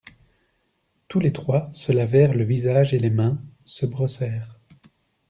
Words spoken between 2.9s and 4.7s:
et les mains, se brossèrent.